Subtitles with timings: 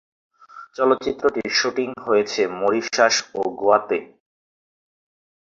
[0.75, 3.97] চলচ্চিত্রটির শুটিং হয়েছে মরিশাস ও গোয়াতে।